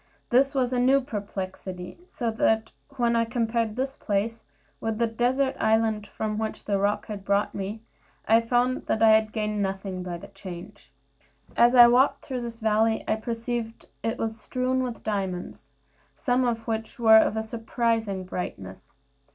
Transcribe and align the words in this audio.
This 0.31 0.55
was 0.55 0.73
a 0.73 0.79
new 0.79 0.99
perplexity; 0.99 1.99
so 2.09 2.31
that 2.31 2.71
when 2.97 3.15
I 3.15 3.23
compared 3.23 3.75
this 3.75 3.95
place 3.95 4.43
with 4.79 4.97
the 4.97 5.05
desert 5.05 5.55
island 5.59 6.07
from 6.07 6.39
which 6.39 6.65
the 6.65 6.79
roc 6.79 7.05
had 7.05 7.23
brought 7.23 7.53
me, 7.53 7.83
I 8.27 8.41
found 8.41 8.87
that 8.87 9.03
I 9.03 9.11
had 9.11 9.31
gained 9.31 9.61
nothing 9.61 10.01
by 10.01 10.17
the 10.17 10.29
change. 10.29 10.91
As 11.55 11.75
I 11.75 11.87
walked 11.87 12.25
through 12.25 12.41
this 12.41 12.61
valley, 12.61 13.03
I 13.07 13.15
perceived 13.15 13.85
it 14.01 14.17
was 14.17 14.39
strewn 14.39 14.81
with 14.81 15.03
diamonds, 15.03 15.69
some 16.15 16.45
of 16.45 16.67
which 16.67 16.97
were 16.97 17.19
of 17.19 17.37
a 17.37 17.43
surprising 17.43 18.23
bigness. 18.25 18.93